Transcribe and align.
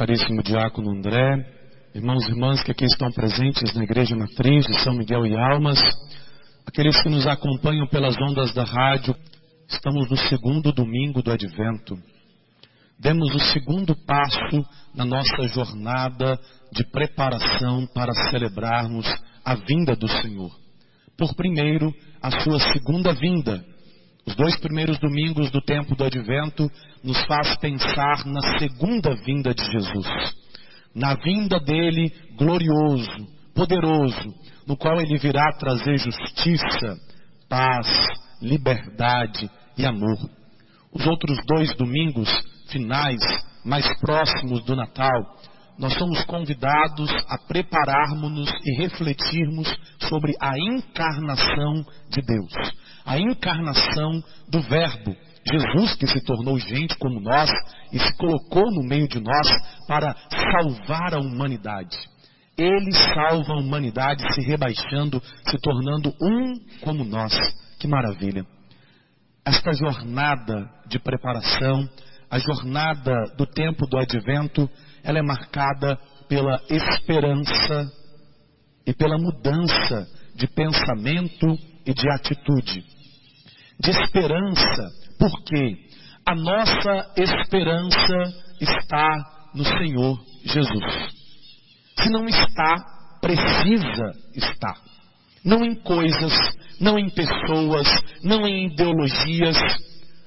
caríssimo 0.00 0.42
diácono 0.42 0.92
André, 0.92 1.46
irmãos 1.94 2.26
e 2.26 2.30
irmãs 2.30 2.62
que 2.62 2.70
aqui 2.70 2.86
estão 2.86 3.12
presentes 3.12 3.74
na 3.74 3.84
Igreja 3.84 4.16
Matriz 4.16 4.64
de 4.64 4.82
São 4.82 4.94
Miguel 4.94 5.26
e 5.26 5.36
Almas, 5.36 5.78
aqueles 6.66 6.98
que 7.02 7.10
nos 7.10 7.26
acompanham 7.26 7.86
pelas 7.86 8.16
ondas 8.16 8.54
da 8.54 8.64
rádio, 8.64 9.14
estamos 9.68 10.08
no 10.08 10.16
segundo 10.16 10.72
domingo 10.72 11.22
do 11.22 11.30
Advento. 11.30 11.98
Demos 12.98 13.34
o 13.34 13.40
segundo 13.52 13.94
passo 14.06 14.66
na 14.94 15.04
nossa 15.04 15.46
jornada 15.48 16.40
de 16.72 16.82
preparação 16.90 17.86
para 17.92 18.14
celebrarmos 18.30 19.04
a 19.44 19.54
vinda 19.54 19.94
do 19.94 20.08
Senhor. 20.08 20.50
Por 21.14 21.34
primeiro, 21.34 21.94
a 22.22 22.30
sua 22.40 22.58
segunda 22.72 23.12
vinda. 23.12 23.62
Os 24.26 24.34
dois 24.36 24.56
primeiros 24.58 24.98
domingos 24.98 25.50
do 25.50 25.60
tempo 25.62 25.96
do 25.96 26.04
Advento 26.04 26.70
nos 27.02 27.20
faz 27.26 27.56
pensar 27.58 28.24
na 28.26 28.58
segunda 28.58 29.14
vinda 29.24 29.54
de 29.54 29.64
Jesus. 29.64 30.06
Na 30.94 31.14
vinda 31.14 31.58
dele 31.60 32.12
glorioso, 32.36 33.26
poderoso, 33.54 34.34
no 34.66 34.76
qual 34.76 35.00
ele 35.00 35.18
virá 35.18 35.50
trazer 35.58 35.98
justiça, 35.98 36.96
paz, 37.48 37.86
liberdade 38.42 39.50
e 39.76 39.86
amor. 39.86 40.18
Os 40.92 41.06
outros 41.06 41.38
dois 41.46 41.74
domingos 41.76 42.28
finais, 42.68 43.20
mais 43.64 43.86
próximos 44.00 44.64
do 44.64 44.76
Natal, 44.76 45.36
nós 45.78 45.94
somos 45.94 46.22
convidados 46.24 47.10
a 47.28 47.38
prepararmos-nos 47.48 48.50
e 48.64 48.76
refletirmos 48.76 49.66
sobre 50.08 50.32
a 50.40 50.58
encarnação 50.58 51.84
de 52.10 52.20
Deus, 52.20 52.52
a 53.04 53.18
encarnação 53.18 54.22
do 54.48 54.60
Verbo, 54.60 55.16
Jesus 55.50 55.94
que 55.94 56.06
se 56.06 56.22
tornou 56.24 56.58
gente 56.58 56.96
como 56.98 57.20
nós 57.20 57.50
e 57.92 57.98
se 57.98 58.16
colocou 58.16 58.70
no 58.70 58.82
meio 58.82 59.08
de 59.08 59.20
nós 59.20 59.48
para 59.88 60.14
salvar 60.30 61.14
a 61.14 61.20
humanidade. 61.20 61.96
Ele 62.56 62.92
salva 62.92 63.54
a 63.54 63.58
humanidade 63.58 64.22
se 64.34 64.42
rebaixando, 64.42 65.22
se 65.46 65.56
tornando 65.62 66.14
um 66.20 66.54
como 66.82 67.04
nós. 67.04 67.32
Que 67.78 67.88
maravilha! 67.88 68.44
Esta 69.44 69.72
jornada 69.72 70.68
de 70.86 70.98
preparação, 70.98 71.88
a 72.30 72.38
jornada 72.38 73.12
do 73.36 73.46
tempo 73.46 73.86
do 73.86 73.96
advento, 73.96 74.68
ela 75.02 75.18
é 75.18 75.22
marcada 75.22 75.98
pela 76.28 76.60
esperança 76.68 77.90
e 78.86 78.92
pela 78.92 79.16
mudança 79.16 80.06
de 80.36 80.46
pensamento 80.46 81.46
e 81.86 81.94
de 81.94 82.08
atitude. 82.10 82.84
De 83.80 83.90
esperança, 83.90 84.90
porque 85.18 85.76
a 86.26 86.34
nossa 86.34 87.12
esperança 87.16 88.44
está 88.60 89.48
no 89.54 89.64
Senhor 89.64 90.18
Jesus. 90.44 91.20
Se 91.98 92.08
não 92.10 92.26
está, 92.26 93.18
precisa 93.20 94.12
estar. 94.34 94.76
Não 95.44 95.64
em 95.64 95.74
coisas, 95.76 96.32
não 96.80 96.98
em 96.98 97.08
pessoas, 97.10 97.88
não 98.22 98.46
em 98.46 98.66
ideologias. 98.66 99.56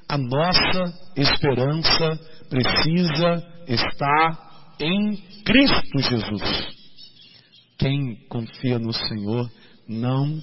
A 0.10 0.18
nossa 0.18 0.94
esperança 1.16 2.20
precisa 2.50 3.44
estar 3.68 4.76
em 4.80 5.16
Cristo 5.46 6.00
Jesus. 6.00 6.68
Quem 7.78 8.16
confia 8.30 8.80
no 8.80 8.94
Senhor 8.94 9.50
não 9.88 10.40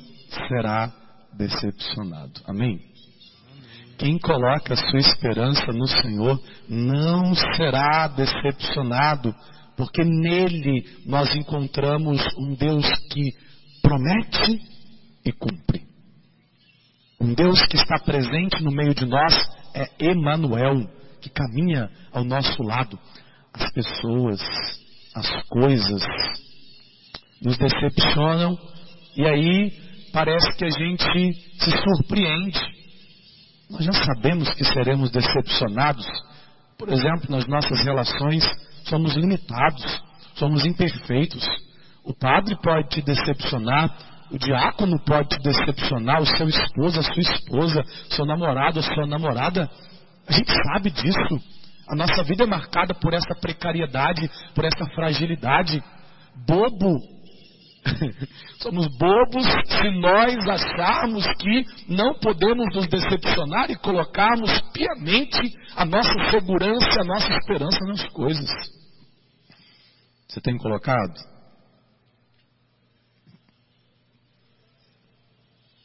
será 0.49 0.93
decepcionado. 1.37 2.41
Amém? 2.47 2.90
Quem 4.01 4.19
coloca 4.19 4.73
a 4.73 4.77
sua 4.79 4.99
esperança 4.99 5.71
no 5.75 5.87
Senhor 5.87 6.41
não 6.67 7.35
será 7.35 8.09
decepcionado, 8.09 9.35
porque 9.77 10.03
nele 10.03 10.87
nós 11.05 11.35
encontramos 11.35 12.19
um 12.39 12.55
Deus 12.55 12.87
que 13.13 13.35
promete 13.83 14.59
e 15.23 15.31
cumpre. 15.33 15.83
Um 17.21 17.35
Deus 17.35 17.61
que 17.67 17.77
está 17.77 17.99
presente 17.99 18.63
no 18.63 18.71
meio 18.71 18.95
de 18.95 19.05
nós 19.05 19.35
é 19.75 19.87
Emanuel, 20.07 20.89
que 21.21 21.29
caminha 21.29 21.91
ao 22.11 22.25
nosso 22.25 22.63
lado 22.63 22.99
as 23.53 23.71
pessoas, 23.71 24.41
as 25.15 25.43
coisas 25.51 26.03
nos 27.43 27.59
decepcionam 27.59 28.59
e 29.15 29.27
aí 29.27 29.71
parece 30.11 30.57
que 30.57 30.65
a 30.65 30.71
gente 30.71 31.35
se 31.59 31.71
surpreende. 31.71 32.80
Nós 33.71 33.85
já 33.85 33.93
sabemos 33.93 34.53
que 34.55 34.65
seremos 34.65 35.11
decepcionados. 35.11 36.05
Por 36.77 36.89
exemplo, 36.89 37.31
nas 37.31 37.47
nossas 37.47 37.83
relações 37.85 38.45
somos 38.85 39.15
limitados, 39.15 40.03
somos 40.35 40.65
imperfeitos. 40.67 41.47
O 42.05 42.13
padre 42.13 42.57
pode 42.61 42.89
te 42.89 43.03
decepcionar, 43.03 43.95
o 44.31 44.39
diácono 44.39 44.99
pode 45.05 45.29
te 45.29 45.39
decepcionar, 45.43 46.21
o 46.21 46.27
seu 46.27 46.49
esposo, 46.49 47.01
a 47.01 47.03
sua 47.03 47.23
esposa, 47.23 47.83
seu 48.11 48.25
namorado, 48.25 48.81
a 48.81 48.83
sua 48.83 49.07
namorada. 49.07 49.71
A 50.27 50.33
gente 50.33 50.53
sabe 50.65 50.91
disso. 50.91 51.41
A 51.89 51.95
nossa 51.95 52.23
vida 52.23 52.45
é 52.45 52.47
marcada 52.47 52.95
por 52.95 53.13
essa 53.13 53.35
precariedade, 53.41 54.29
por 54.55 54.65
essa 54.65 54.85
fragilidade. 54.95 55.83
Bobo. 56.47 57.20
Somos 58.61 58.87
bobos 58.99 59.45
se 59.45 59.91
nós 60.01 60.49
acharmos 60.49 61.27
que 61.39 61.65
não 61.89 62.15
podemos 62.19 62.75
nos 62.75 62.87
decepcionar 62.89 63.71
e 63.71 63.77
colocarmos 63.77 64.51
piamente 64.73 65.57
a 65.77 65.85
nossa 65.85 66.13
segurança, 66.31 67.01
a 67.01 67.05
nossa 67.05 67.33
esperança 67.33 67.79
nas 67.87 68.07
coisas. 68.13 68.51
Você 70.29 70.41
tem 70.41 70.57
colocado? 70.59 71.31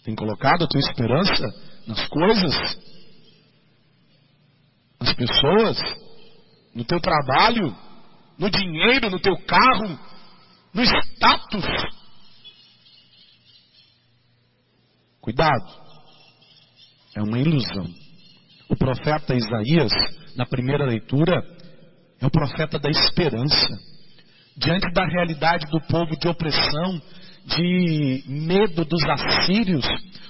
Tem 0.04 0.16
colocado 0.16 0.66
a 0.66 0.68
tua 0.68 0.80
esperança 0.80 1.48
nas 1.88 2.08
coisas? 2.08 2.86
nas 5.06 5.14
pessoas, 5.14 5.78
no 6.74 6.84
teu 6.84 7.00
trabalho, 7.00 7.76
no 8.38 8.50
dinheiro, 8.50 9.10
no 9.10 9.20
teu 9.20 9.38
carro, 9.46 10.00
no 10.76 10.84
status. 10.84 11.66
Cuidado, 15.22 15.66
é 17.16 17.24
uma 17.24 17.40
ilusão. 17.40 17.86
O 18.70 18.76
profeta 18.76 19.34
Isaías, 19.34 19.92
na 20.36 20.46
primeira 20.46 20.86
leitura, 20.86 21.42
é 22.20 22.26
o 22.26 22.30
profeta 22.30 22.78
da 22.78 22.90
esperança. 22.90 23.70
Diante 24.58 24.92
da 24.94 25.06
realidade 25.06 25.66
do 25.72 25.80
povo 25.88 26.18
de 26.20 26.28
opressão, 26.28 27.02
de 27.46 28.24
medo 28.28 28.84
dos 28.84 29.04
assírios, 29.04 29.86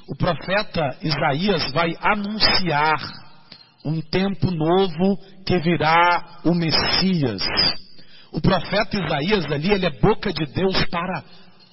o 0.08 0.16
profeta 0.16 0.98
Isaías 1.02 1.72
vai 1.72 1.92
anunciar 2.00 3.00
um 3.84 4.00
tempo 4.00 4.52
novo 4.52 5.18
que 5.46 5.58
virá 5.60 6.42
o 6.44 6.54
Messias. 6.54 7.42
O 8.36 8.42
profeta 8.42 9.02
Isaías 9.02 9.46
ali, 9.46 9.72
ele 9.72 9.86
é 9.86 9.90
boca 10.02 10.34
de 10.34 10.46
Deus 10.54 10.76
para 10.90 11.24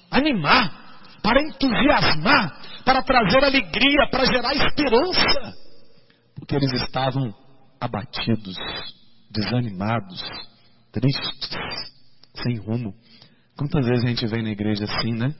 animar, 0.09 1.19
para 1.21 1.41
entusiasmar, 1.41 2.57
para 2.85 3.03
trazer 3.03 3.43
alegria, 3.43 4.07
para 4.09 4.23
gerar 4.23 4.53
esperança. 4.55 5.57
Porque 6.33 6.55
eles 6.55 6.71
estavam 6.83 7.33
abatidos, 7.81 8.55
desanimados, 9.29 10.23
tristes, 10.93 11.49
sem 12.41 12.55
rumo. 12.59 12.93
Quantas 13.57 13.85
vezes 13.85 14.05
a 14.05 14.07
gente 14.07 14.25
vem 14.27 14.43
na 14.43 14.51
igreja 14.51 14.85
assim, 14.85 15.11
né? 15.15 15.35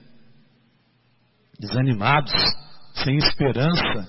Desanimados, 1.58 2.34
sem 3.02 3.16
esperança. 3.16 4.08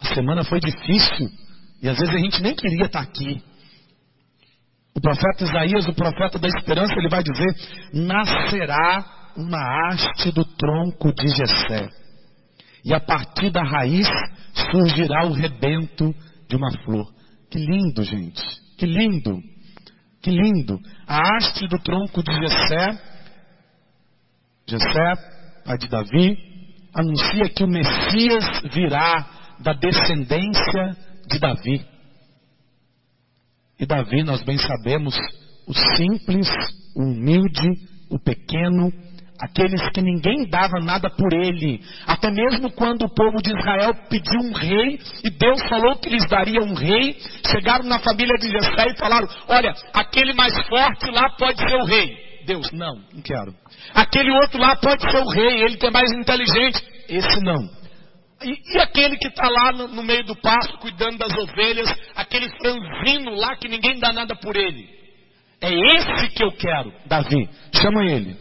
A 0.00 0.12
semana 0.12 0.42
foi 0.42 0.58
difícil, 0.58 1.30
e 1.80 1.88
às 1.88 1.96
vezes 1.96 2.12
a 2.12 2.18
gente 2.18 2.42
nem 2.42 2.56
queria 2.56 2.86
estar 2.86 3.00
aqui. 3.00 3.48
O 5.00 5.02
profeta 5.02 5.44
Isaías, 5.44 5.88
o 5.88 5.94
profeta 5.94 6.38
da 6.38 6.46
esperança, 6.46 6.92
ele 6.94 7.08
vai 7.08 7.22
dizer: 7.22 7.54
Nascerá 7.94 9.02
uma 9.34 9.88
haste 9.88 10.30
do 10.30 10.44
tronco 10.44 11.10
de 11.14 11.26
Jessé, 11.26 11.88
e 12.84 12.92
a 12.92 13.00
partir 13.00 13.48
da 13.48 13.62
raiz 13.62 14.06
surgirá 14.70 15.24
o 15.24 15.32
rebento 15.32 16.14
de 16.46 16.54
uma 16.54 16.70
flor. 16.84 17.06
Que 17.50 17.58
lindo, 17.58 18.04
gente! 18.04 18.42
Que 18.76 18.84
lindo! 18.84 19.38
Que 20.20 20.30
lindo! 20.30 20.78
A 21.06 21.34
haste 21.34 21.66
do 21.66 21.78
tronco 21.78 22.22
de 22.22 22.32
Jessé, 22.34 22.98
Jessé, 24.68 25.14
pai 25.64 25.78
de 25.78 25.88
Davi, 25.88 26.36
anuncia 26.94 27.48
que 27.48 27.64
o 27.64 27.68
Messias 27.68 28.44
virá 28.74 29.26
da 29.60 29.72
descendência 29.72 30.94
de 31.26 31.38
Davi. 31.38 31.86
E 33.80 33.86
Davi, 33.86 34.22
nós 34.22 34.42
bem 34.42 34.58
sabemos, 34.58 35.16
o 35.66 35.72
simples, 35.96 36.46
o 36.94 37.02
humilde, 37.02 37.66
o 38.10 38.18
pequeno, 38.18 38.92
aqueles 39.40 39.80
que 39.94 40.02
ninguém 40.02 40.46
dava 40.50 40.78
nada 40.80 41.08
por 41.08 41.32
ele. 41.32 41.80
Até 42.06 42.30
mesmo 42.30 42.70
quando 42.72 43.06
o 43.06 43.14
povo 43.14 43.38
de 43.42 43.56
Israel 43.56 43.94
pediu 44.10 44.38
um 44.38 44.52
rei, 44.52 45.00
e 45.24 45.30
Deus 45.30 45.62
falou 45.66 45.96
que 45.96 46.10
lhes 46.10 46.28
daria 46.28 46.60
um 46.60 46.74
rei, 46.74 47.16
chegaram 47.50 47.86
na 47.86 47.98
família 48.00 48.36
de 48.38 48.50
Jessé 48.50 48.90
e 48.90 48.98
falaram: 48.98 49.26
Olha, 49.48 49.72
aquele 49.94 50.34
mais 50.34 50.52
forte 50.66 51.10
lá 51.10 51.30
pode 51.38 51.58
ser 51.58 51.76
o 51.76 51.86
rei. 51.86 52.30
Deus, 52.44 52.70
não, 52.72 52.96
não 53.14 53.22
quero. 53.22 53.54
Aquele 53.94 54.30
outro 54.30 54.60
lá 54.60 54.76
pode 54.76 55.10
ser 55.10 55.18
o 55.18 55.30
rei, 55.30 55.62
ele 55.62 55.78
é 55.80 55.90
mais 55.90 56.12
inteligente. 56.12 56.82
Esse 57.08 57.40
não. 57.42 57.79
E, 58.42 58.74
e 58.74 58.78
aquele 58.78 59.16
que 59.18 59.28
está 59.28 59.48
lá 59.48 59.72
no, 59.72 59.88
no 59.88 60.02
meio 60.02 60.24
do 60.24 60.34
pasto, 60.36 60.78
cuidando 60.78 61.18
das 61.18 61.36
ovelhas, 61.36 61.88
aquele 62.14 62.48
franzino 62.58 63.34
lá 63.34 63.56
que 63.56 63.68
ninguém 63.68 63.98
dá 63.98 64.12
nada 64.12 64.34
por 64.36 64.56
ele. 64.56 64.88
É 65.60 65.70
esse 65.72 66.28
que 66.34 66.42
eu 66.42 66.52
quero, 66.52 66.92
Davi. 67.06 67.48
Chama 67.74 68.04
ele. 68.04 68.36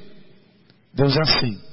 Deus 0.93 1.15
é 1.15 1.21
assim. 1.21 1.69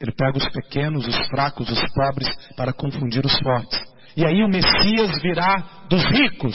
Ele 0.00 0.12
pega 0.12 0.36
os 0.36 0.48
pequenos, 0.50 1.06
os 1.06 1.28
fracos, 1.28 1.70
os 1.70 1.92
pobres 1.94 2.28
para 2.56 2.72
confundir 2.74 3.24
os 3.24 3.38
fortes. 3.38 3.80
E 4.16 4.24
aí 4.24 4.42
o 4.42 4.48
Messias 4.48 5.22
virá 5.22 5.86
dos 5.88 6.04
ricos, 6.04 6.54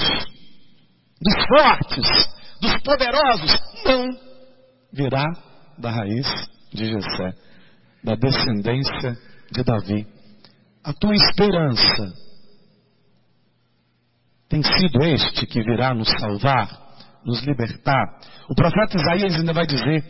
dos 1.20 1.48
fortes, 1.48 2.08
dos 2.62 2.78
poderosos. 2.84 3.60
Não. 3.86 4.08
Virá 4.94 5.26
da 5.78 5.90
raiz 5.90 6.28
de 6.72 6.86
Jessé, 6.86 7.34
da 8.04 8.16
descendência 8.16 9.18
de 9.52 9.64
Davi. 9.64 10.19
A 10.84 10.94
tua 10.94 11.14
esperança 11.14 12.14
tem 14.50 14.64
sido 14.64 15.04
este 15.04 15.46
que 15.46 15.62
virá 15.62 15.94
nos 15.94 16.10
salvar, 16.20 16.68
nos 17.26 17.42
libertar. 17.44 18.20
O 18.50 18.56
profeta 18.56 18.98
Isaías 18.98 19.36
ainda 19.36 19.54
vai 19.54 19.68
dizer: 19.68 20.04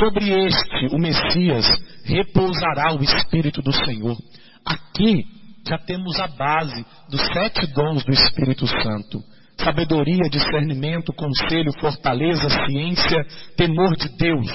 sobre 0.00 0.46
este, 0.46 0.94
o 0.94 0.98
Messias, 0.98 1.66
repousará 2.04 2.94
o 2.94 3.02
Espírito 3.02 3.62
do 3.62 3.72
Senhor. 3.72 4.16
Aqui 4.64 5.24
já 5.68 5.78
temos 5.78 6.18
a 6.18 6.26
base 6.26 6.84
dos 7.10 7.20
sete 7.32 7.66
dons 7.72 8.04
do 8.04 8.12
Espírito 8.12 8.66
Santo: 8.66 9.22
sabedoria, 9.58 10.28
discernimento, 10.30 11.12
conselho, 11.12 11.70
fortaleza, 11.78 12.48
ciência, 12.66 13.24
temor 13.56 13.94
de 13.96 14.08
Deus. 14.16 14.48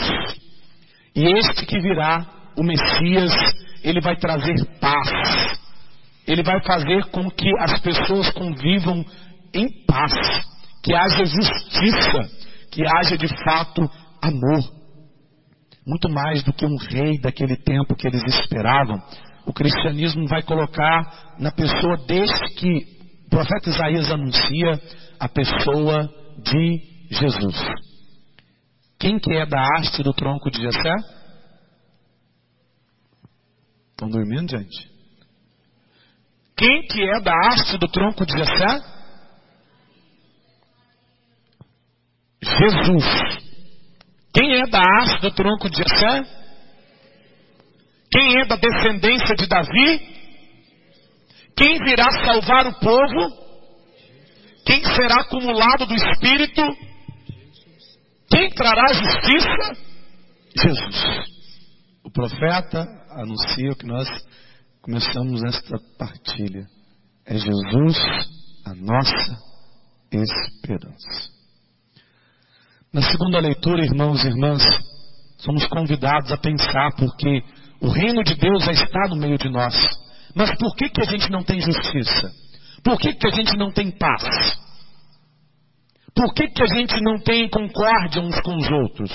E 1.16 1.26
este 1.38 1.66
que 1.66 1.80
virá, 1.80 2.26
o 2.58 2.64
Messias, 2.64 3.34
ele 3.84 4.02
vai 4.02 4.16
trazer 4.18 4.56
paz. 4.80 5.59
Ele 6.30 6.44
vai 6.44 6.62
fazer 6.62 7.06
com 7.06 7.28
que 7.32 7.50
as 7.58 7.82
pessoas 7.82 8.30
convivam 8.34 9.04
em 9.52 9.68
paz, 9.88 10.14
que 10.84 10.94
haja 10.94 11.26
justiça, 11.26 12.30
que 12.72 12.86
haja 12.86 13.18
de 13.18 13.28
fato 13.44 13.90
amor. 14.22 14.60
Muito 15.88 16.08
mais 16.08 16.44
do 16.44 16.54
que 16.54 16.68
um 16.68 16.78
rei 16.78 17.20
daquele 17.20 17.56
tempo 17.56 17.96
que 17.96 18.08
eles 18.08 18.24
esperavam, 18.26 19.02
o 19.48 19.52
cristianismo 19.52 20.28
vai 20.28 20.44
colocar 20.44 21.34
na 21.40 21.52
pessoa 21.52 21.98
deste 22.06 22.54
que 22.54 23.00
o 23.26 23.30
profeta 23.32 23.72
Isaías 23.72 24.12
anuncia, 24.12 24.80
a 25.20 25.28
pessoa 25.28 26.08
de 26.44 26.80
Jesus. 27.10 27.58
Quem 29.00 29.18
que 29.18 29.34
é 29.34 29.48
da 29.48 29.66
haste 29.78 30.04
do 30.04 30.14
tronco 30.14 30.52
de 30.52 30.62
Jessé? 30.62 30.96
Estão 33.90 34.10
dormindo, 34.10 34.52
gente? 34.52 34.99
Quem 36.60 36.82
que 36.88 37.02
é 37.02 37.22
da 37.22 37.32
haste 37.48 37.78
do 37.78 37.88
tronco 37.88 38.26
de 38.26 38.34
Jessé? 38.38 38.82
Jesus. 42.44 43.06
Quem 44.34 44.56
é 44.60 44.68
da 44.68 44.82
haste 44.82 45.22
do 45.22 45.32
tronco 45.32 45.70
de 45.70 45.78
Jessé? 45.78 46.22
Quem 48.12 48.42
é 48.42 48.46
da 48.46 48.58
descendência 48.58 49.36
de 49.38 49.48
Davi? 49.48 50.02
Quem 51.56 51.80
virá 51.80 52.12
salvar 52.26 52.68
o 52.68 52.78
povo? 52.82 53.50
Quem 54.66 54.84
será 54.84 55.22
acumulado 55.22 55.86
do 55.86 55.96
Espírito? 55.96 56.62
Quem 58.30 58.50
trará 58.50 58.92
justiça? 58.92 59.78
Jesus. 60.58 61.26
O 62.04 62.12
profeta 62.12 62.86
anuncia 63.12 63.76
que 63.76 63.86
nós 63.86 64.10
começamos 64.90 65.44
esta 65.44 65.78
partilha. 66.00 66.66
É 67.24 67.38
Jesus 67.38 67.96
a 68.66 68.74
nossa 68.74 69.38
esperança. 70.12 71.30
Na 72.92 73.04
segunda 73.04 73.40
leitura, 73.40 73.86
irmãos 73.86 74.26
e 74.26 74.30
irmãs, 74.30 74.64
somos 75.38 75.68
convidados 75.68 76.32
a 76.32 76.38
pensar 76.38 76.90
porque 76.98 77.44
o 77.80 77.90
reino 77.90 78.24
de 78.24 78.34
Deus 78.34 78.66
já 78.66 78.72
está 78.72 79.08
no 79.10 79.16
meio 79.16 79.38
de 79.38 79.48
nós. 79.50 79.76
Mas 80.34 80.58
por 80.58 80.76
que, 80.76 80.90
que 80.90 81.02
a 81.02 81.06
gente 81.06 81.30
não 81.30 81.44
tem 81.44 81.62
justiça? 81.62 82.32
Por 82.84 82.98
que, 82.98 83.14
que 83.14 83.28
a 83.28 83.32
gente 83.32 83.56
não 83.58 83.72
tem 83.72 83.92
paz? 83.92 84.58
Por 86.16 86.34
que, 86.34 86.48
que 86.48 86.64
a 86.64 86.68
gente 86.68 87.00
não 87.04 87.20
tem 87.20 87.48
concórdia 87.48 88.24
uns 88.24 88.42
com 88.42 88.58
os 88.58 88.72
outros? 88.72 89.12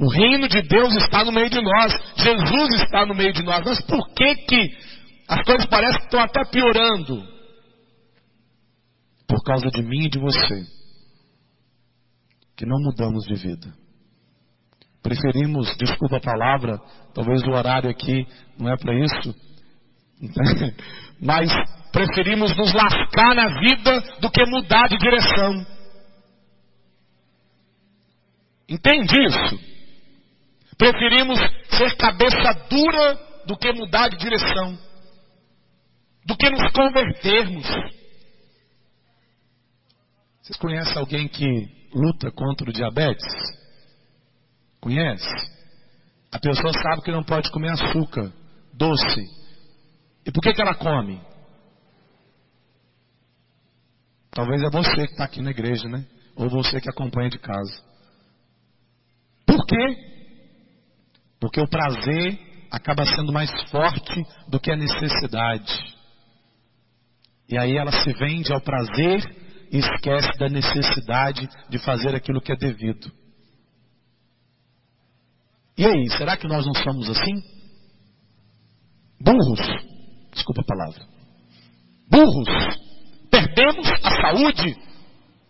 O 0.00 0.08
reino 0.08 0.48
de 0.48 0.62
Deus 0.62 0.96
está 0.96 1.22
no 1.26 1.30
meio 1.30 1.50
de 1.50 1.60
nós. 1.60 1.92
Jesus 2.16 2.82
está 2.82 3.04
no 3.04 3.14
meio 3.14 3.34
de 3.34 3.42
nós. 3.42 3.62
Mas 3.66 3.82
por 3.82 4.08
que 4.14 4.34
que 4.34 4.78
as 5.28 5.44
coisas 5.44 5.66
parecem 5.66 5.98
que 5.98 6.04
estão 6.06 6.20
até 6.20 6.42
piorando? 6.50 7.22
Por 9.28 9.42
causa 9.44 9.68
de 9.68 9.82
mim 9.82 10.06
e 10.06 10.08
de 10.08 10.18
você. 10.18 10.64
Que 12.56 12.64
não 12.64 12.78
mudamos 12.80 13.26
de 13.26 13.34
vida. 13.34 13.70
Preferimos, 15.02 15.76
desculpa 15.76 16.16
a 16.16 16.20
palavra, 16.20 16.78
talvez 17.14 17.42
o 17.42 17.50
horário 17.50 17.90
aqui 17.90 18.26
não 18.58 18.72
é 18.72 18.76
para 18.78 18.94
isso. 18.94 19.34
Mas 21.20 21.50
preferimos 21.92 22.56
nos 22.56 22.72
lascar 22.72 23.34
na 23.34 23.48
vida 23.60 24.00
do 24.20 24.30
que 24.30 24.46
mudar 24.46 24.88
de 24.88 24.96
direção. 24.96 25.66
Entende 28.66 29.26
isso? 29.26 29.69
Preferimos 30.80 31.38
ser 31.76 31.94
cabeça 31.98 32.54
dura 32.70 33.14
do 33.44 33.54
que 33.54 33.70
mudar 33.70 34.08
de 34.08 34.16
direção, 34.16 34.78
do 36.24 36.34
que 36.34 36.48
nos 36.48 36.72
convertermos. 36.72 37.66
Vocês 40.40 40.56
conhecem 40.58 40.96
alguém 40.96 41.28
que 41.28 41.68
luta 41.94 42.30
contra 42.30 42.70
o 42.70 42.72
diabetes? 42.72 43.26
Conhece? 44.80 45.28
A 46.32 46.38
pessoa 46.38 46.72
sabe 46.72 47.02
que 47.02 47.12
não 47.12 47.24
pode 47.24 47.50
comer 47.50 47.72
açúcar, 47.72 48.32
doce. 48.72 49.26
E 50.24 50.32
por 50.32 50.40
que, 50.40 50.54
que 50.54 50.62
ela 50.62 50.74
come? 50.74 51.20
Talvez 54.30 54.62
é 54.62 54.70
você 54.70 55.06
que 55.06 55.12
está 55.12 55.24
aqui 55.24 55.42
na 55.42 55.50
igreja, 55.50 55.86
né? 55.90 56.06
Ou 56.36 56.48
você 56.48 56.80
que 56.80 56.88
acompanha 56.88 57.28
de 57.28 57.38
casa. 57.38 57.84
Por 59.44 59.62
quê? 59.66 60.09
Porque 61.40 61.60
o 61.60 61.68
prazer 61.68 62.38
acaba 62.70 63.04
sendo 63.06 63.32
mais 63.32 63.50
forte 63.70 64.22
do 64.48 64.60
que 64.60 64.70
a 64.70 64.76
necessidade. 64.76 65.72
E 67.48 67.58
aí 67.58 67.76
ela 67.76 67.90
se 67.90 68.12
vende 68.12 68.52
ao 68.52 68.60
prazer 68.60 69.24
e 69.72 69.78
esquece 69.78 70.38
da 70.38 70.48
necessidade 70.48 71.48
de 71.68 71.78
fazer 71.78 72.14
aquilo 72.14 72.40
que 72.40 72.52
é 72.52 72.56
devido. 72.56 73.10
E 75.76 75.86
aí, 75.86 76.10
será 76.10 76.36
que 76.36 76.46
nós 76.46 76.66
não 76.66 76.74
somos 76.74 77.08
assim? 77.08 77.42
Burros. 79.20 79.60
Desculpa 80.32 80.60
a 80.60 80.64
palavra. 80.64 81.06
Burros. 82.08 82.76
Perdemos 83.30 83.88
a 84.04 84.10
saúde 84.22 84.76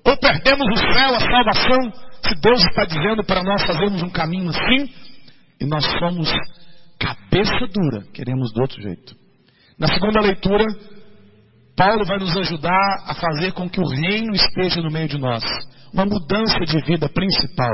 ou 0.05 0.17
perdemos 0.17 0.67
o 0.67 0.77
céu, 0.77 1.15
a 1.15 1.21
salvação, 1.21 1.93
se 2.23 2.35
Deus 2.41 2.61
está 2.63 2.85
dizendo 2.85 3.25
para 3.25 3.43
nós 3.43 3.63
fazermos 3.65 4.03
um 4.03 4.11
caminho 4.11 4.51
assim, 4.51 4.89
e 5.61 5.67
nós 5.67 5.85
somos 5.99 6.29
cabeça 6.99 7.67
dura, 7.73 8.05
queremos 8.13 8.53
do 8.53 8.63
outro 8.63 8.81
jeito. 8.81 9.15
Na 9.79 9.89
segunda 9.89 10.21
leitura, 10.21 10.65
Paulo 11.77 12.05
vai 12.05 12.19
nos 12.19 12.37
ajudar 12.37 13.05
a 13.07 13.15
fazer 13.15 13.53
com 13.53 13.69
que 13.69 13.81
o 13.81 13.89
reino 13.89 14.35
esteja 14.35 14.83
no 14.83 14.91
meio 14.91 15.09
de 15.09 15.19
nós. 15.19 15.43
Uma 15.93 16.05
mudança 16.05 16.61
de 16.61 16.81
vida 16.85 17.09
principal. 17.09 17.73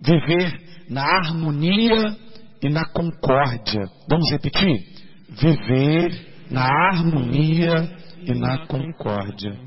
Viver 0.00 0.86
na 0.88 1.02
harmonia 1.02 2.16
e 2.62 2.68
na 2.68 2.84
concórdia. 2.86 3.82
Vamos 4.08 4.30
repetir? 4.30 4.84
Viver 5.30 6.46
na 6.50 6.64
harmonia 6.64 7.96
e 8.24 8.34
na 8.34 8.66
concórdia. 8.66 9.58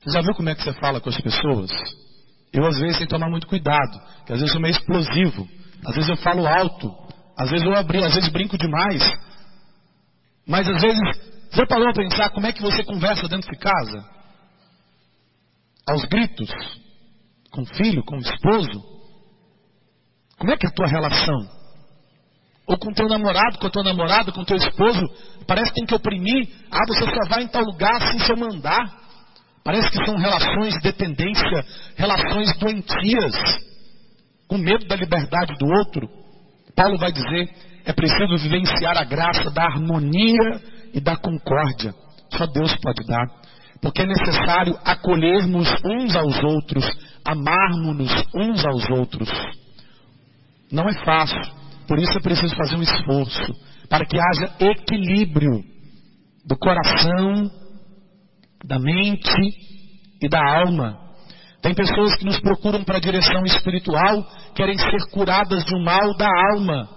Você 0.00 0.10
já 0.10 0.20
viu 0.22 0.34
como 0.34 0.48
é 0.48 0.54
que 0.54 0.62
você 0.62 0.72
fala 0.74 1.00
com 1.00 1.10
as 1.10 1.20
pessoas? 1.20 1.70
Eu 2.52 2.66
às 2.66 2.78
vezes 2.78 2.96
tenho 2.96 3.08
que 3.08 3.14
tomar 3.14 3.30
muito 3.30 3.46
cuidado, 3.46 4.00
que 4.26 4.32
às 4.32 4.40
vezes 4.40 4.48
eu 4.48 4.52
sou 4.52 4.60
meio 4.60 4.72
explosivo, 4.72 5.48
às 5.86 5.94
vezes 5.94 6.10
eu 6.10 6.16
falo 6.16 6.46
alto, 6.46 6.92
às 7.38 7.50
vezes 7.50 7.64
eu 7.64 7.74
abri, 7.74 8.04
às 8.04 8.14
vezes 8.14 8.28
brinco 8.30 8.58
demais. 8.58 9.02
Mas 10.46 10.68
às 10.68 10.80
vezes, 10.82 11.00
você 11.50 11.64
parou 11.66 11.88
a 11.88 11.92
pensar 11.92 12.30
como 12.30 12.46
é 12.46 12.52
que 12.52 12.60
você 12.60 12.82
conversa 12.84 13.28
dentro 13.28 13.50
de 13.50 13.58
casa? 13.58 14.04
Aos 15.86 16.04
gritos, 16.04 16.50
com 17.50 17.62
o 17.62 17.66
filho, 17.66 18.04
com 18.04 18.16
o 18.16 18.20
esposo. 18.20 18.82
Como 20.38 20.52
é 20.52 20.56
que 20.56 20.66
é 20.66 20.68
a 20.68 20.72
tua 20.72 20.86
relação? 20.86 21.60
Ou 22.66 22.78
com 22.78 22.92
teu 22.92 23.08
namorado, 23.08 23.58
com 23.58 23.66
a 23.66 23.70
tua 23.70 23.82
namorada, 23.82 24.32
com 24.32 24.44
teu 24.44 24.56
esposo, 24.56 25.00
parece 25.46 25.70
que 25.70 25.76
tem 25.76 25.86
que 25.86 25.94
oprimir. 25.94 26.48
Ah, 26.70 26.86
você 26.86 27.04
só 27.04 27.28
vai 27.28 27.42
em 27.42 27.48
tal 27.48 27.64
lugar 27.64 28.00
se 28.00 28.30
eu 28.30 28.36
mandar. 28.36 28.99
Parece 29.64 29.90
que 29.90 30.04
são 30.04 30.16
relações 30.16 30.74
de 30.74 30.80
dependência, 30.80 31.64
relações 31.96 32.56
doentias, 32.58 33.34
com 34.48 34.58
medo 34.58 34.86
da 34.86 34.96
liberdade 34.96 35.54
do 35.58 35.66
outro. 35.66 36.08
Paulo 36.74 36.98
vai 36.98 37.12
dizer: 37.12 37.50
é 37.84 37.92
preciso 37.92 38.38
vivenciar 38.38 38.96
a 38.96 39.04
graça 39.04 39.50
da 39.50 39.64
harmonia 39.64 40.60
e 40.94 41.00
da 41.00 41.16
concórdia. 41.16 41.94
Só 42.36 42.46
Deus 42.46 42.74
pode 42.76 43.06
dar. 43.06 43.26
Porque 43.82 44.02
é 44.02 44.06
necessário 44.06 44.78
acolhermos 44.84 45.68
uns 45.84 46.14
aos 46.14 46.42
outros, 46.42 46.84
amarmos-nos 47.24 48.12
uns 48.34 48.64
aos 48.64 48.88
outros. 48.90 49.28
Não 50.70 50.88
é 50.88 50.92
fácil. 51.04 51.40
Por 51.88 51.98
isso 51.98 52.16
é 52.16 52.20
preciso 52.20 52.54
fazer 52.54 52.76
um 52.76 52.82
esforço 52.82 53.54
para 53.88 54.06
que 54.06 54.16
haja 54.16 54.52
equilíbrio 54.60 55.64
do 56.46 56.56
coração, 56.56 57.50
da 58.64 58.78
mente 58.78 59.30
e 60.22 60.28
da 60.28 60.40
alma. 60.40 60.98
Tem 61.62 61.74
pessoas 61.74 62.16
que 62.16 62.24
nos 62.24 62.40
procuram 62.40 62.82
para 62.84 62.96
a 62.96 63.00
direção 63.00 63.44
espiritual, 63.44 64.26
querem 64.54 64.78
ser 64.78 65.10
curadas 65.10 65.64
de 65.64 65.74
um 65.74 65.82
mal 65.82 66.16
da 66.16 66.28
alma, 66.52 66.88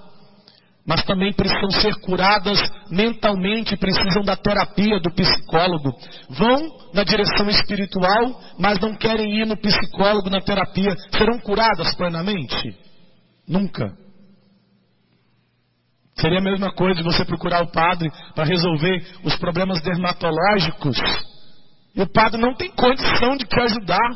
mas 0.85 1.03
também 1.03 1.33
precisam 1.33 1.69
ser 1.81 1.95
curadas 2.01 2.59
mentalmente, 2.89 3.75
precisam 3.75 4.23
da 4.23 4.35
terapia 4.35 4.99
do 4.99 5.11
psicólogo. 5.13 5.93
Vão 6.29 6.69
na 6.93 7.03
direção 7.03 7.49
espiritual, 7.49 8.39
mas 8.57 8.79
não 8.79 8.95
querem 8.95 9.41
ir 9.41 9.45
no 9.45 9.57
psicólogo, 9.57 10.29
na 10.29 10.41
terapia. 10.41 10.95
Serão 11.11 11.39
curadas 11.39 11.93
plenamente? 11.95 12.75
Nunca. 13.47 13.93
Seria 16.15 16.39
a 16.39 16.43
mesma 16.43 16.73
coisa 16.73 16.95
de 16.95 17.03
você 17.03 17.25
procurar 17.25 17.63
o 17.63 17.71
padre 17.71 18.09
para 18.35 18.45
resolver 18.45 19.05
os 19.23 19.35
problemas 19.37 19.81
dermatológicos 19.81 20.97
e 21.95 22.01
o 22.01 22.07
padre 22.07 22.41
não 22.41 22.53
tem 22.55 22.71
condição 22.71 23.37
de 23.37 23.45
te 23.45 23.59
ajudar. 23.59 24.09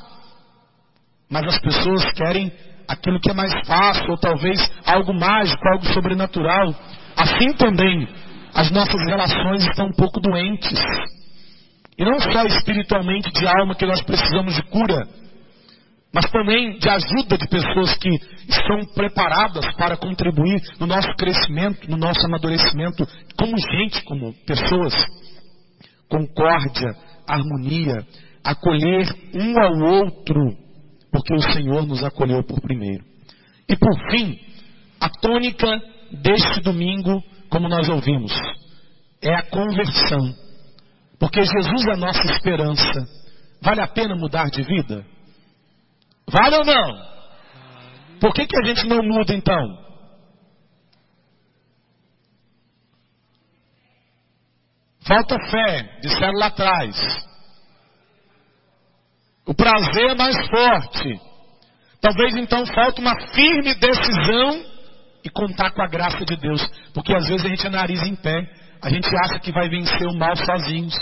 Mas 1.30 1.44
as 1.46 1.60
pessoas 1.60 2.12
querem 2.14 2.52
aquilo 2.88 3.20
que 3.20 3.30
é 3.30 3.34
mais 3.34 3.52
fácil, 3.68 4.10
ou 4.10 4.18
talvez 4.18 4.60
algo 4.86 5.14
mágico, 5.14 5.62
algo 5.68 5.86
sobrenatural. 5.94 6.74
Assim 7.16 7.54
também, 7.54 8.08
as 8.54 8.72
nossas 8.72 9.06
relações 9.06 9.66
estão 9.66 9.88
um 9.88 9.94
pouco 9.94 10.20
doentes. 10.20 10.80
E 11.98 12.06
não 12.06 12.20
só 12.20 12.46
espiritualmente 12.46 13.32
de 13.32 13.48
alma 13.48 13.76
que 13.76 13.86
nós 13.86 14.02
precisamos 14.04 14.56
de 14.56 14.64
cura, 14.64 15.08
mas 16.14 16.30
também 16.32 16.78
de 16.78 16.90
ajuda 16.90 17.38
de 17.38 17.48
pessoas 17.48 17.96
que 17.98 18.10
estão 18.48 18.86
preparadas 18.96 19.76
para 19.76 19.98
contribuir 19.98 20.62
no 20.80 20.88
nosso 20.88 21.10
crescimento, 21.16 21.90
no 21.90 21.98
nosso 21.98 22.26
amadurecimento, 22.26 23.06
como 23.38 23.58
gente, 23.58 24.04
como 24.04 24.34
pessoas. 24.46 24.94
Concórdia, 26.10 26.96
harmonia, 27.28 28.06
acolher 28.44 29.08
um 29.34 29.60
ao 29.60 30.04
outro, 30.04 30.58
porque 31.12 31.34
o 31.34 31.42
Senhor 31.54 31.86
nos 31.86 32.04
acolheu 32.04 32.44
por 32.44 32.62
primeiro. 32.62 33.04
E 33.68 33.76
por 33.76 33.94
fim, 34.10 34.40
a 35.00 35.10
tônica 35.10 35.68
deste 36.12 36.62
domingo, 36.62 37.22
como 37.50 37.68
nós 37.68 37.90
ouvimos, 37.90 38.32
é 39.22 39.34
a 39.34 39.44
conversão. 39.44 40.34
Porque 41.20 41.42
Jesus 41.44 41.88
é 41.88 41.94
a 41.94 41.98
nossa 41.98 42.24
esperança. 42.34 43.08
Vale 43.62 43.82
a 43.82 43.88
pena 43.88 44.16
mudar 44.16 44.50
de 44.50 44.62
vida? 44.64 45.06
Vale 46.30 46.58
ou 46.58 46.66
não? 46.66 47.08
Por 48.20 48.34
que, 48.34 48.46
que 48.46 48.58
a 48.58 48.66
gente 48.66 48.88
não 48.88 49.02
muda 49.04 49.34
então? 49.34 49.87
Falta 55.08 55.38
fé, 55.50 56.00
disseram 56.02 56.34
lá 56.34 56.48
atrás. 56.48 56.96
O 59.46 59.54
prazer 59.54 60.10
é 60.10 60.16
mais 60.16 60.36
forte. 60.48 61.22
Talvez 62.02 62.36
então 62.36 62.66
falte 62.66 63.00
uma 63.00 63.18
firme 63.32 63.74
decisão 63.76 64.66
e 65.24 65.30
contar 65.30 65.72
com 65.72 65.82
a 65.82 65.88
graça 65.88 66.26
de 66.26 66.36
Deus. 66.36 66.62
Porque 66.94 67.14
às 67.16 67.28
vezes 67.28 67.46
a 67.46 67.50
gente 67.50 67.66
é 67.66 67.70
nariz 67.70 68.02
em 68.04 68.16
pé. 68.16 68.46
A 68.82 68.90
gente 68.90 69.08
acha 69.24 69.40
que 69.40 69.52
vai 69.52 69.70
vencer 69.70 70.08
o 70.08 70.14
mal 70.14 70.36
sozinhos. 70.36 70.96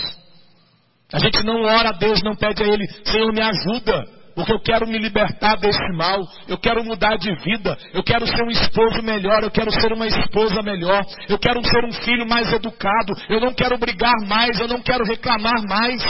A 1.12 1.18
gente 1.18 1.42
não 1.42 1.62
ora 1.62 1.90
a 1.90 1.92
Deus, 1.92 2.22
não 2.22 2.34
pede 2.34 2.62
a 2.62 2.66
Ele, 2.66 2.86
Senhor, 3.04 3.32
me 3.32 3.40
ajuda 3.40 4.04
porque 4.36 4.52
eu 4.52 4.60
quero 4.60 4.86
me 4.86 4.98
libertar 4.98 5.56
desse 5.56 5.92
mal, 5.94 6.22
eu 6.46 6.58
quero 6.58 6.84
mudar 6.84 7.16
de 7.16 7.34
vida, 7.36 7.74
eu 7.94 8.02
quero 8.04 8.26
ser 8.26 8.42
um 8.42 8.50
esposo 8.50 9.02
melhor, 9.02 9.42
eu 9.42 9.50
quero 9.50 9.72
ser 9.72 9.90
uma 9.94 10.06
esposa 10.06 10.62
melhor, 10.62 11.02
eu 11.26 11.38
quero 11.38 11.64
ser 11.64 11.82
um 11.86 11.92
filho 12.04 12.28
mais 12.28 12.52
educado, 12.52 13.14
eu 13.30 13.40
não 13.40 13.54
quero 13.54 13.78
brigar 13.78 14.14
mais, 14.28 14.60
eu 14.60 14.68
não 14.68 14.82
quero 14.82 15.06
reclamar 15.06 15.62
mais. 15.66 16.02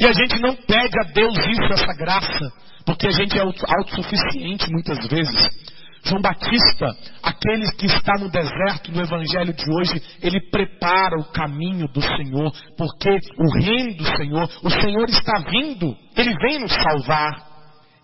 E 0.00 0.06
a 0.06 0.12
gente 0.12 0.40
não 0.40 0.56
pede 0.56 0.98
a 0.98 1.12
Deus 1.12 1.36
isso, 1.36 1.72
essa 1.74 1.92
graça, 1.92 2.52
porque 2.86 3.06
a 3.06 3.12
gente 3.12 3.38
é 3.38 3.42
autossuficiente 3.42 4.70
muitas 4.70 5.06
vezes. 5.08 5.68
João 6.04 6.20
Batista, 6.22 6.86
aquele 7.22 7.64
que 7.72 7.86
está 7.86 8.14
no 8.18 8.30
deserto 8.30 8.92
no 8.92 9.02
evangelho 9.02 9.52
de 9.52 9.64
hoje, 9.70 10.02
ele 10.22 10.40
prepara 10.50 11.18
o 11.20 11.24
caminho 11.32 11.88
do 11.88 12.00
Senhor, 12.00 12.52
porque 12.76 13.10
o 13.10 13.58
reino 13.60 13.96
do 13.96 14.04
Senhor, 14.16 14.48
o 14.62 14.70
Senhor 14.70 15.08
está 15.08 15.38
vindo, 15.50 15.96
ele 16.16 16.34
vem 16.38 16.60
nos 16.60 16.72
salvar. 16.72 17.48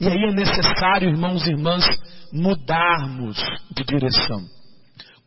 E 0.01 0.09
aí 0.09 0.25
é 0.25 0.33
necessário, 0.33 1.09
irmãos 1.09 1.47
e 1.47 1.51
irmãs, 1.51 1.85
mudarmos 2.33 3.37
de 3.77 3.85
direção. 3.85 4.41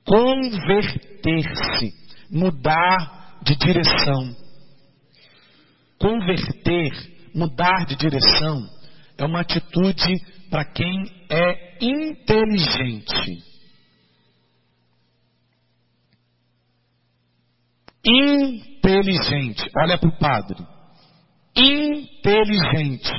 Converter-se, 0.05 1.93
mudar 2.31 3.39
de 3.43 3.55
direção. 3.55 4.35
Converter, 5.99 6.91
mudar 7.33 7.85
de 7.85 7.95
direção, 7.95 8.67
é 9.17 9.25
uma 9.25 9.41
atitude 9.41 10.13
para 10.49 10.63
quem 10.65 11.03
é 11.29 11.66
inteligente. 11.81 13.43
Inteligente. 18.05 19.69
Olha 19.77 19.97
para 19.97 20.09
o 20.09 20.17
padre. 20.17 20.57
Inteligente. 21.55 23.11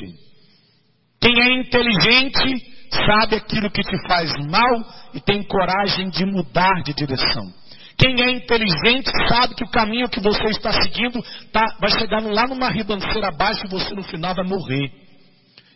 Quem 1.21 1.41
é 1.41 1.61
inteligente 1.61 2.79
sabe 3.07 3.37
aquilo 3.37 3.71
que 3.71 3.83
te 3.83 4.09
faz 4.09 4.31
mal 4.47 4.85
e 5.12 5.21
tem 5.21 5.43
coragem 5.43 6.09
de 6.11 6.25
mudar 6.25 6.83
de 6.85 6.95
direção. 6.95 7.53
Quem 7.99 8.23
é 8.23 8.31
inteligente 8.31 9.11
sabe 9.29 9.57
que 9.57 9.65
o 9.65 9.71
caminho 9.71 10.09
que 10.09 10.21
você 10.21 10.45
está 10.50 10.73
seguindo 10.73 11.21
tá, 11.53 11.65
vai 11.81 11.91
chegar 11.91 12.23
lá 12.23 12.47
numa 12.47 12.71
ribanceira 12.71 13.29
abaixo 13.29 13.67
e 13.67 13.71
você 13.71 13.93
no 13.93 14.05
final 14.05 14.35
vai 14.35 14.47
morrer. 14.47 15.08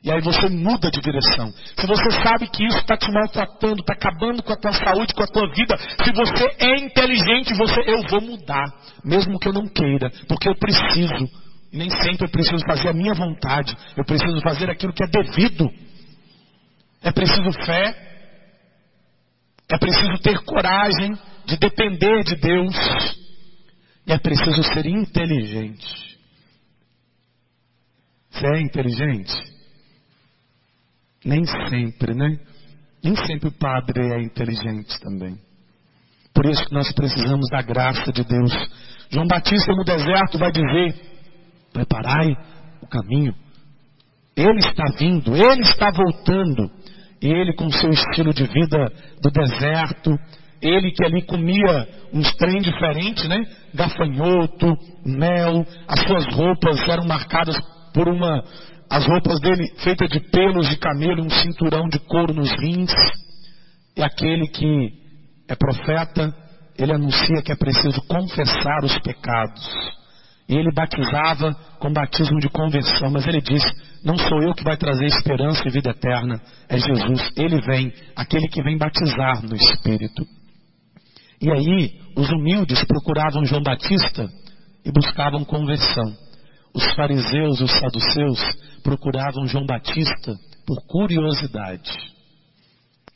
E 0.04 0.10
aí 0.10 0.20
você 0.20 0.48
muda 0.48 0.90
de 0.90 1.00
direção. 1.00 1.52
Se 1.78 1.86
você 1.86 2.10
sabe 2.24 2.48
que 2.48 2.66
isso 2.66 2.78
está 2.78 2.96
te 2.96 3.10
maltratando, 3.12 3.80
está 3.80 3.92
acabando 3.92 4.42
com 4.42 4.52
a 4.52 4.56
tua 4.56 4.72
saúde, 4.72 5.14
com 5.14 5.22
a 5.22 5.28
tua 5.28 5.48
vida, 5.54 5.78
se 5.78 6.12
você 6.12 6.56
é 6.58 6.80
inteligente, 6.80 7.54
você, 7.54 7.80
eu 7.86 8.02
vou 8.08 8.20
mudar, 8.20 8.64
mesmo 9.04 9.38
que 9.38 9.46
eu 9.46 9.52
não 9.52 9.68
queira, 9.68 10.10
porque 10.26 10.48
eu 10.48 10.56
preciso. 10.56 11.28
Nem 11.72 11.88
sempre 11.88 12.26
eu 12.26 12.30
preciso 12.30 12.64
fazer 12.66 12.88
a 12.88 12.92
minha 12.92 13.14
vontade, 13.14 13.76
eu 13.96 14.04
preciso 14.04 14.40
fazer 14.40 14.68
aquilo 14.68 14.92
que 14.92 15.04
é 15.04 15.06
devido. 15.06 15.70
É 17.00 17.12
preciso 17.12 17.52
fé, 17.64 17.94
é 19.70 19.78
preciso 19.78 20.18
ter 20.18 20.38
coragem 20.40 21.16
de 21.46 21.56
depender 21.58 22.24
de 22.24 22.36
Deus, 22.36 22.76
e 24.04 24.12
é 24.12 24.18
preciso 24.18 24.64
ser 24.64 24.84
inteligente. 24.84 26.18
Você 28.32 28.46
é 28.46 28.60
inteligente? 28.60 29.51
Nem 31.24 31.44
sempre, 31.68 32.14
né? 32.14 32.38
Nem 33.02 33.16
sempre 33.16 33.48
o 33.48 33.58
padre 33.58 34.00
é 34.12 34.22
inteligente 34.22 34.98
também. 35.00 35.36
Por 36.34 36.46
isso 36.46 36.64
que 36.64 36.74
nós 36.74 36.92
precisamos 36.92 37.48
da 37.50 37.62
graça 37.62 38.12
de 38.12 38.24
Deus. 38.24 38.52
João 39.10 39.26
Batista 39.26 39.72
no 39.72 39.84
deserto 39.84 40.38
vai 40.38 40.50
dizer: 40.50 40.94
preparai 41.72 42.34
o 42.80 42.86
caminho. 42.86 43.34
Ele 44.36 44.58
está 44.60 44.84
vindo, 44.98 45.36
ele 45.36 45.62
está 45.62 45.90
voltando. 45.90 46.70
Ele, 47.20 47.54
com 47.54 47.70
seu 47.70 47.90
estilo 47.90 48.32
de 48.34 48.44
vida 48.44 48.92
do 49.22 49.30
deserto, 49.30 50.18
ele 50.60 50.90
que 50.90 51.04
ali 51.04 51.22
comia 51.22 51.88
uns 52.12 52.34
trem 52.36 52.58
diferentes, 52.60 53.28
né? 53.28 53.44
Gafanhoto, 53.74 54.76
mel, 55.04 55.64
as 55.86 56.00
suas 56.04 56.34
roupas 56.34 56.88
eram 56.88 57.04
marcadas 57.04 57.56
por 57.92 58.08
uma 58.08 58.42
as 58.92 59.06
roupas 59.06 59.40
dele 59.40 59.72
feitas 59.82 60.10
de 60.10 60.20
pelos 60.20 60.68
de 60.68 60.76
camelo, 60.76 61.24
um 61.24 61.30
cinturão 61.30 61.88
de 61.88 61.98
couro 62.00 62.34
nos 62.34 62.50
rins. 62.60 62.92
E 63.96 64.02
aquele 64.02 64.46
que 64.48 64.92
é 65.48 65.54
profeta, 65.54 66.30
ele 66.78 66.92
anuncia 66.92 67.40
que 67.42 67.50
é 67.50 67.56
preciso 67.56 68.02
confessar 68.02 68.84
os 68.84 68.98
pecados. 68.98 69.66
E 70.46 70.54
ele 70.54 70.70
batizava 70.74 71.54
com 71.78 71.90
batismo 71.90 72.38
de 72.38 72.50
conversão, 72.50 73.10
mas 73.10 73.26
ele 73.26 73.40
disse: 73.40 73.66
Não 74.04 74.18
sou 74.18 74.42
eu 74.42 74.52
que 74.52 74.62
vai 74.62 74.76
trazer 74.76 75.06
esperança 75.06 75.66
e 75.66 75.70
vida 75.70 75.88
eterna, 75.88 76.38
é 76.68 76.76
Jesus. 76.76 77.32
Ele 77.34 77.62
vem, 77.62 77.94
aquele 78.14 78.46
que 78.48 78.62
vem 78.62 78.76
batizar 78.76 79.42
no 79.42 79.56
Espírito. 79.56 80.22
E 81.40 81.50
aí, 81.50 81.98
os 82.14 82.28
humildes 82.30 82.84
procuravam 82.84 83.46
João 83.46 83.62
Batista 83.62 84.28
e 84.84 84.92
buscavam 84.92 85.46
conversão. 85.46 86.14
Os 86.74 86.94
fariseus 86.94 87.60
e 87.60 87.64
os 87.64 87.72
saduceus 87.72 88.40
procuravam 88.82 89.46
João 89.46 89.66
Batista 89.66 90.34
por 90.66 90.80
curiosidade. 90.86 91.90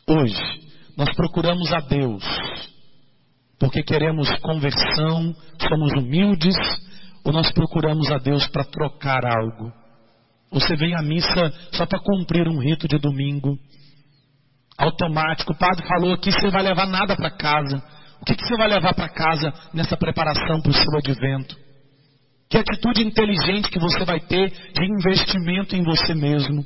Hoje, 0.09 0.43
nós 0.97 1.15
procuramos 1.15 1.73
a 1.73 1.81
Deus 1.81 2.25
porque 3.59 3.83
queremos 3.83 4.29
conversão, 4.41 5.35
somos 5.69 5.93
humildes, 5.93 6.57
ou 7.25 7.33
nós 7.33 7.51
procuramos 7.53 8.11
a 8.13 8.19
Deus 8.19 8.47
para 8.49 8.65
trocar 8.65 9.25
algo? 9.25 9.73
Você 10.53 10.77
vem 10.77 10.95
à 10.95 11.03
missa 11.03 11.53
só 11.73 11.87
para 11.87 11.99
cumprir 11.99 12.47
um 12.49 12.59
rito 12.59 12.87
de 12.87 12.99
domingo, 12.99 13.59
automático. 14.79 15.53
O 15.53 15.59
padre 15.59 15.87
falou 15.87 16.13
aqui: 16.13 16.31
você 16.31 16.51
vai 16.51 16.63
levar 16.63 16.87
nada 16.87 17.17
para 17.17 17.31
casa. 17.31 17.83
O 18.21 18.25
que, 18.25 18.35
que 18.35 18.47
você 18.47 18.57
vai 18.57 18.69
levar 18.69 18.95
para 18.95 19.09
casa 19.09 19.53
nessa 19.73 19.97
preparação 19.97 20.61
para 20.61 20.71
o 20.71 20.75
seu 20.75 20.99
advento? 20.99 21.57
Que 22.49 22.59
atitude 22.59 23.03
inteligente 23.03 23.71
que 23.71 23.79
você 23.79 24.05
vai 24.05 24.21
ter 24.21 24.51
de 24.51 24.85
investimento 24.85 25.75
em 25.75 25.83
você 25.83 26.15
mesmo? 26.15 26.65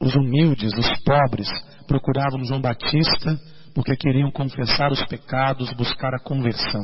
Os 0.00 0.14
humildes, 0.14 0.72
os 0.78 1.02
pobres, 1.02 1.48
procuravam 1.86 2.44
João 2.44 2.60
Batista 2.60 3.38
porque 3.74 3.96
queriam 3.96 4.30
confessar 4.30 4.90
os 4.92 5.04
pecados, 5.06 5.72
buscar 5.74 6.14
a 6.14 6.22
conversão. 6.22 6.82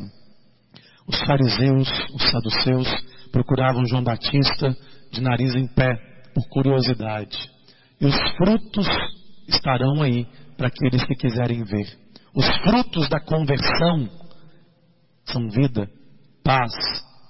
Os 1.06 1.18
fariseus, 1.20 1.88
os 2.14 2.30
saduceus, 2.30 2.88
procuravam 3.30 3.86
João 3.86 4.02
Batista 4.02 4.76
de 5.12 5.20
nariz 5.20 5.54
em 5.54 5.66
pé, 5.68 5.94
por 6.34 6.46
curiosidade. 6.48 7.38
E 8.00 8.06
os 8.06 8.16
frutos 8.36 8.86
estarão 9.48 10.02
aí 10.02 10.26
para 10.56 10.68
aqueles 10.68 11.04
que 11.06 11.14
quiserem 11.14 11.64
ver. 11.64 11.86
Os 12.34 12.46
frutos 12.58 13.08
da 13.08 13.20
conversão 13.20 14.08
são 15.24 15.48
vida, 15.48 15.88
paz, 16.44 16.72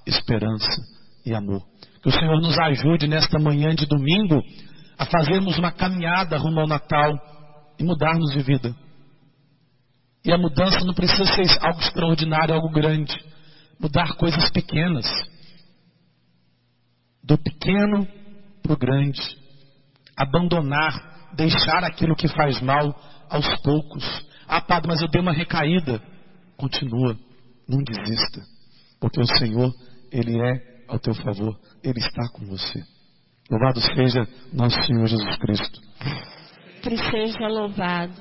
esperança 0.06 0.82
e 1.24 1.34
amor. 1.34 1.62
Que 2.02 2.08
o 2.08 2.12
Senhor 2.12 2.40
nos 2.40 2.58
ajude 2.58 3.06
nesta 3.06 3.38
manhã 3.38 3.74
de 3.74 3.86
domingo 3.86 4.42
a 4.98 5.04
fazermos 5.06 5.58
uma 5.58 5.72
caminhada 5.72 6.38
rumo 6.38 6.60
ao 6.60 6.66
Natal 6.66 7.18
e 7.78 7.84
mudarmos 7.84 8.32
de 8.32 8.42
vida. 8.42 8.74
E 10.24 10.32
a 10.32 10.38
mudança 10.38 10.84
não 10.84 10.94
precisa 10.94 11.24
ser 11.24 11.46
algo 11.60 11.80
extraordinário, 11.80 12.54
algo 12.54 12.70
grande. 12.70 13.14
Mudar 13.78 14.16
coisas 14.16 14.50
pequenas. 14.50 15.06
Do 17.22 17.38
pequeno 17.38 18.08
para 18.62 18.72
o 18.72 18.76
grande. 18.76 19.20
Abandonar, 20.16 21.30
deixar 21.34 21.84
aquilo 21.84 22.16
que 22.16 22.28
faz 22.28 22.60
mal 22.60 22.98
aos 23.28 23.46
poucos. 23.62 24.04
Ah, 24.48 24.60
Padre, 24.60 24.88
mas 24.88 25.02
eu 25.02 25.08
dei 25.08 25.20
uma 25.20 25.32
recaída. 25.32 26.02
Continua, 26.56 27.16
não 27.68 27.82
desista. 27.84 28.40
Porque 29.00 29.20
o 29.20 29.26
Senhor, 29.26 29.72
Ele 30.16 30.40
é 30.40 30.62
ao 30.88 30.98
teu 30.98 31.14
favor, 31.14 31.54
Ele 31.84 31.98
está 31.98 32.26
com 32.30 32.46
você. 32.46 32.82
Louvado 33.50 33.80
seja 33.80 34.26
nosso 34.50 34.80
Senhor 34.84 35.06
Jesus 35.06 35.36
Cristo. 35.36 35.80
Que 36.82 36.96
seja 36.96 37.46
louvado. 37.48 38.14